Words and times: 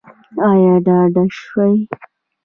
ایا 0.49 0.73
ډاډه 0.85 1.23
شوئ؟ 1.39 1.75